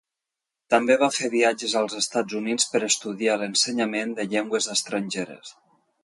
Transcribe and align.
També 0.73 0.93
va 1.01 1.09
fer 1.17 1.27
viatges 1.33 1.75
als 1.81 1.97
Estats 1.99 2.37
Units 2.39 2.65
per 2.75 2.81
estudiar 2.87 3.35
l'ensenyament 3.41 4.15
de 4.21 4.25
llengües 4.31 4.69
estrangeres. 4.77 5.53